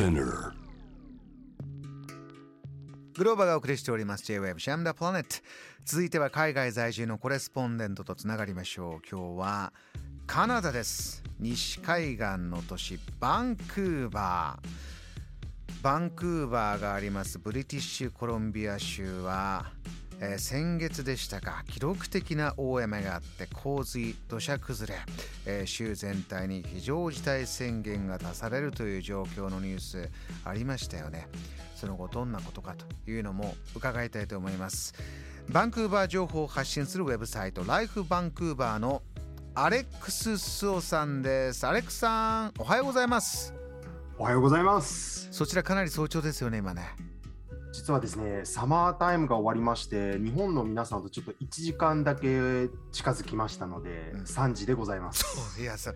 [0.00, 0.54] Spinner.
[3.18, 4.24] グローバがお送りしております。
[4.24, 5.28] J-Web シャムダプラネット。
[5.84, 9.06] 続いては海外在住のコレスポンデントとつながりましょう。
[9.06, 9.74] 今日は
[10.26, 11.22] カナダです。
[11.38, 15.82] 西海岸の都市バンクーバー。
[15.82, 17.38] バンクーバーがあります。
[17.38, 19.70] ブリティッシュコロンビア州は、
[20.22, 21.64] えー先月でしたか。
[21.66, 25.00] 記録的な大雨があって洪水土砂崩れ、
[25.46, 30.10] えー州全体に非常事態宣言が出されるという状況のニュース
[30.44, 31.28] ありましたよね。
[31.74, 34.92] その後どんなことかというのも伺いたいと思います。
[35.48, 39.02] バンクーバー情報を発信するウェブサイトライフバンクーバーの
[39.54, 41.66] アレックス・スオさんです。
[41.66, 43.54] アレックスさんおはようございます。
[44.18, 45.28] おはようございます。
[45.32, 47.09] そちらかなり早朝ですよね今ね
[47.72, 54.20] 実はですね、サマータイムが終わりまして、日本の皆さんとちょっと1時間だけ近づきましたので、うん。
[54.22, 55.60] 3時でございます。
[55.60, 55.94] いやそう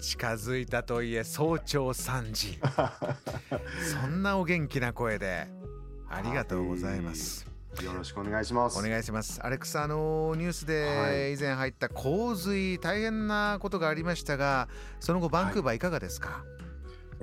[0.00, 2.58] 近づいたといえ早朝3時。
[4.02, 5.46] そんなお元気な声で
[6.08, 7.46] ありがとうございます、
[7.82, 8.78] よろしくお願いします。
[8.78, 9.40] お願いします。
[9.42, 11.12] アレックスあのニュースはい。
[11.12, 16.44] で以前入った洪水大変なことがありましたがその後バンクーバーいかがですか、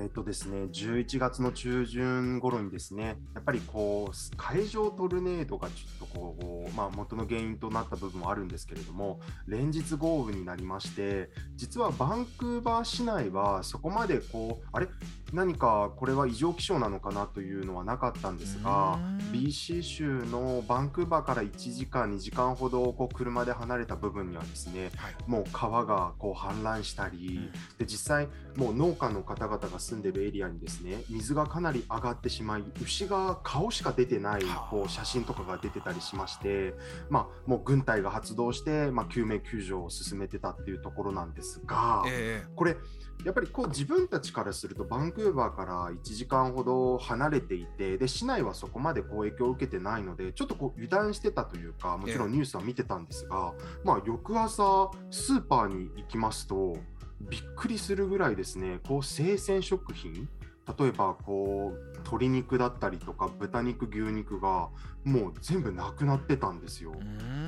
[0.01, 14.87] えっとですね、11月の中旬頃にですね、やっぱりこう、海上トルネードがちょっとこう、まあ、元の原因となった部分もあるんですけれども、連日豪雨になりまして、実はバンクーバー市内はそこまでこう、あれ？
[15.33, 25.15] 何かこれは異常気象なのかなというのはなかったんですが、うーん BC 州のバンクーバーから1時間、2時間ほどこう車で離れた部分にはですね、はい。
[25.27, 34.69] もう川がこう氾濫したり、で実際、もう農家の方々が住んでるエリアにですね水がかなり上がってしまい、牛が顔しか出てないはあ。
[34.69, 36.73] こう写真とかが出てたりしまして、
[37.09, 42.77] まあ、もう軍隊が発動して、まあ、救命救助を進めてたっていうところなんですが、えこれ、
[43.25, 56.77] やっぱりこう自分たちからすると、バンクーバーから1時間ほど離れていて、で市内はそこまでこう影響を受けてないので、ちょっとこう油断してたというか、もちろんニュースは見てたんですが、まあ、翌朝、スーパーに行きますと、
[57.21, 60.29] びっくりするぐらいですね、こう生鮮食品、
[60.77, 64.69] 例えばこう鶏肉だったりとか豚肉、牛肉が
[65.03, 66.93] もう全部なくなってたんですよ。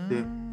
[0.10, 0.51] えで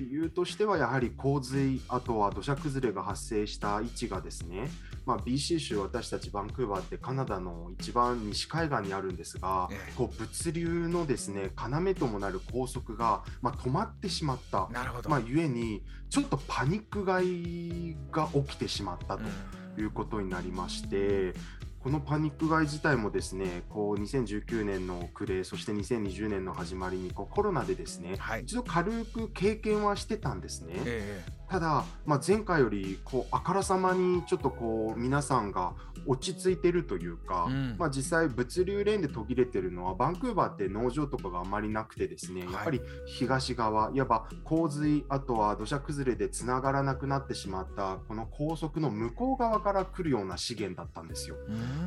[0.00, 4.70] 理由としてはやはり洪水、あとは土砂崩れが発生した位置がですね、
[5.04, 19.24] まあ、BC 州、私たちバンクーバーってカナダの一番西海岸にあるんですが、ええこう物流のですね要ともなる高速が、まあ、止まってしまった、なるほど、まあ、ゆえにちょっとパニック買いが起きてしまったと。
[19.24, 21.34] うんいうことになりまして、
[21.82, 30.74] このパニック買い自体もですね、こう2019年の暮れ、そして2020年の始まりにこうコロナでですね、はい一度軽く経験はしてたんですね。
[30.76, 35.74] えただ、まあ、前回よりこうあからさまにちょっとこう皆さんが
[36.06, 37.76] 落ち着いてるというか、うん。
[37.78, 42.52] まあ、実際物流レーンで途切れてるのはバンクーバーって農場とかがあまりなくてですね、はい。
[42.52, 51.36] やっぱり東側いわば洪水あとは土砂崩れでつながらなくなってしまったこの高速の向こう側から来るような資源だったんですよ。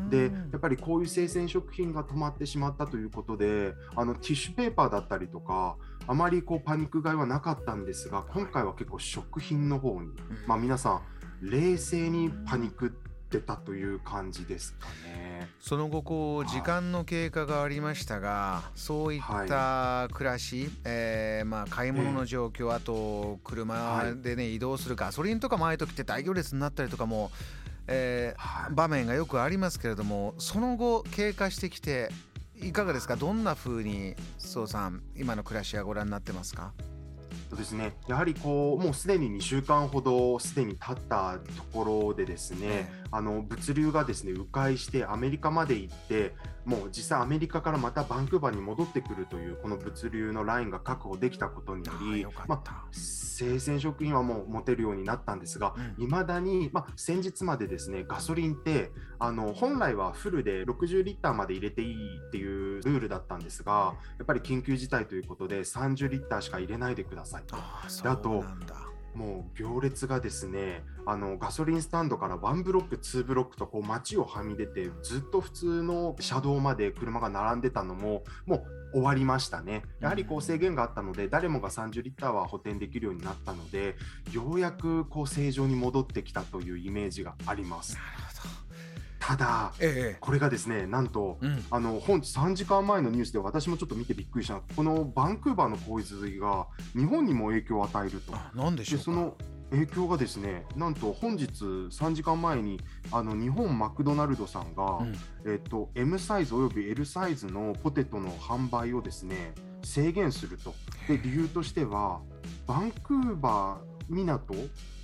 [0.09, 10.09] でやっぱりこういう生鮮食品が止まってしまったということであのティッシュペーパーだったりとかあまりこうパニック買いはなかったんですが今回は結構食品の方に、
[10.47, 11.01] まあ、皆さん
[11.41, 12.89] 冷静にパニックっ
[13.29, 15.49] てたという感じですかね。
[15.59, 27.31] その後こうはい時間の経過がありましたがそういった暮らし、えーまあ、買い物の状況、あと車でね、移動するガソリンとか前時って大行列になったりとかも、
[27.87, 28.73] えーはい。
[28.73, 32.09] 場面がよくありますけれどもその後経過してきて
[32.61, 33.15] いかがですか？
[33.15, 36.71] どんな風にそうさん今の暮らしはご覧になってますか？
[37.49, 46.34] そうですね、やはりこうもうすでに2週間ほどすでに経ったところでですね、あの物流がですね迂回してアメリカまで行って
[46.66, 56.03] もう実際アメリカからまたバンクーバーに戻ってくるというこの物流のラインが確保できたことによりあまあ、生鮮食品はもう持てるようになったんですがうん。
[56.03, 67.56] いま、だに、まあ、先日までですねガソリンってあの本来はフルで60リッターまで入れていいっていうルールだったんですがやっぱり緊急事態ということで30リッターしか入れないでくださいと。
[67.57, 68.44] ああと
[69.15, 79.81] もう行列がですねあのガソリンスタンドから1ブロック2ブロックとこう街をはみ出てずっと普通の車道まで車が並んでたのももう終わりましたね。
[80.00, 83.95] やはりこう制限があったので誰もが30リッターは補填できるようになったので
[84.31, 87.98] ようやくこう正常に戻ってきたというイメージがあります
[89.25, 91.65] ただえこれがですねなんとえうん。
[91.71, 94.61] あの本日3時間前のニュースで私もちょっと見てびっくりした。
[94.75, 98.35] このバンクーバーの洪水が日本にも影響を与えると。
[98.35, 99.37] あなんでしょうその
[99.71, 102.79] 影響がですね、なんと本日3時間前に
[103.11, 105.15] あの日本マクドナルドさんが、うん、
[105.51, 109.53] えっと M サイズおよび L サイズのポテトの販売をですね
[109.83, 110.75] 制限すると。
[111.07, 112.19] で理由としては
[112.67, 114.53] バンクーバー港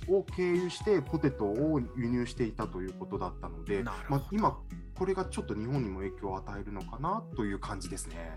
[0.08, 4.58] を経由してポテトを輸入していたということだったので、まあ、今
[4.94, 8.36] これがちょっと日本にも影響を与えるのかなという感じですね。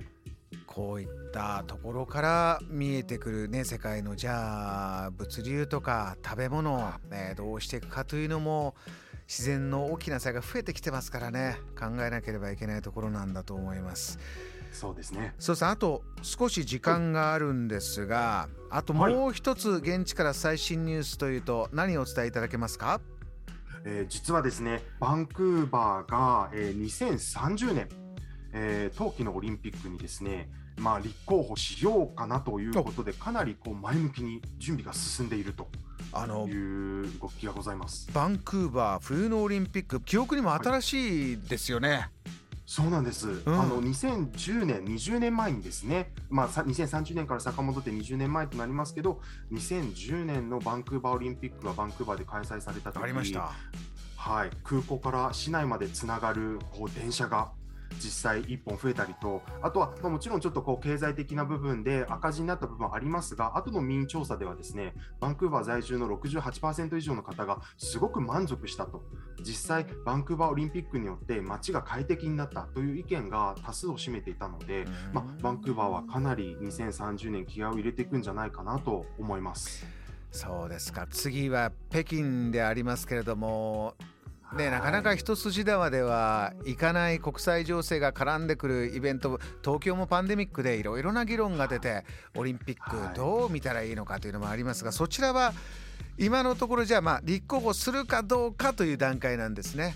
[0.65, 6.80] こういったところから見えてくるね世界のじゃあ物流とか食べ物、
[7.10, 8.75] ね、どうしていくかというのも
[9.27, 14.19] 自然の大きな差が増えてきてますからね考えなければいけないところなんだと思います。
[14.74, 15.34] そうですね。
[15.40, 23.00] そうですあと少し時間があるんですが、あともう一つ現地から最新ニュースというと何をお伝えいただけますか、
[23.86, 24.81] えー、実はですね。
[25.00, 27.90] バンクーバーが、えー、2030年、
[28.54, 30.50] えー、冬季のオリンピックにですね。
[30.78, 35.68] まあ、立候補しようかなということで、かなりこう前向きに準備が進んでいると。
[36.12, 42.10] あのいう動きがございますバンクーバー冬のオリンピック記憶にも新しいですよね、はい、
[42.65, 49.19] そうなんです、うん、あの2010年、20年前にですね、まあ、2030年から遡って20年前となりますけど、
[49.51, 53.51] 2010年のバンクーバーオリンピックがバンクーバーで開催された時ありました。
[54.15, 57.51] はい、空港から市内までつながるこう電車が
[58.00, 69.04] 実際1本増えたりと、あとは、ま、もちろんちょっとこう経済的な部分で赤字になった部分はありますが、後の民意調査ではですね、バンクーバー在住の68%以上の方がすごく満足したと、
[69.42, 79.86] 実際、バンクーバーオリンピックによって街が快適になったという意見が多数を占めていたので、まあ、バンクーバーはかなり2030年気合を入れていくんじゃないかなと思います。
[80.34, 83.94] そうですか次は北京でありますけれども
[84.56, 92.06] ね、なかなか一筋縄ではいかない国際情勢が絡んでくるイベント東京もパンデミックでいろいろな議論が出て
[92.36, 95.54] オリンピックどう見たらいいのかというのもありますがそちらは
[96.20, 99.96] 今のところじゃあまあ立候補するかどうかという段階なんですね。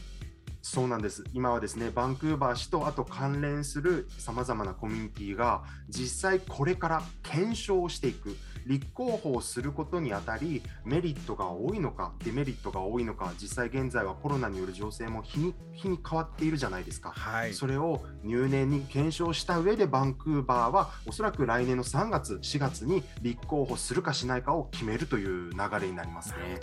[0.61, 1.23] そうなんです。
[1.33, 8.35] 今はですねバンクーバー市とあと関連するさまざまなコミュニティが実際これから検証していく
[8.67, 26.59] 立候補をすることにあたりメリットが多いのかデメリットが多いのか実際現在はコロナによる情勢も日に日に変わっているじゃないですか、はい、それを入念に検証した上でバンクーバーはおそらく来年の3月4月に立候補するかしないかを決めるという流れになりますね。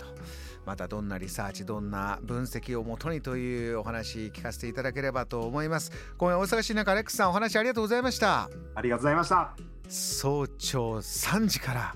[0.65, 5.91] またどんなリサーチどんな分析をもとにというお話聞かせていただければと思います。
[6.17, 8.49] 今夜お忙しい中アレックスさんお話ありがとうございました。
[8.75, 9.55] ありがとうございました。
[9.87, 11.95] 早朝3時から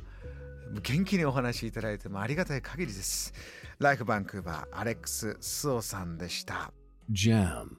[0.83, 3.33] 元気にお話しいただいてもありがたい限りです。
[3.79, 6.71] ライフバンクーバーアレックス・スオさんでした。
[7.11, 7.69] JAM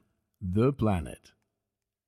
[0.43, 1.40] The Planet